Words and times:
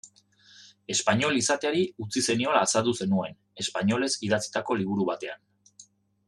Espainol 0.93 1.35
izateari 1.41 1.83
utzi 2.05 2.23
zeniola 2.29 2.63
azaldu 2.69 2.95
zenuen, 3.05 3.37
espainolez 3.65 4.11
idatzitako 4.31 4.79
liburu 4.81 5.07
batean. 5.13 5.47